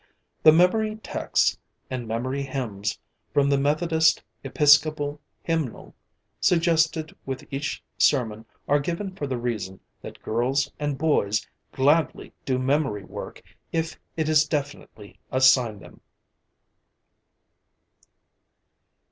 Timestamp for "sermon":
7.99-8.47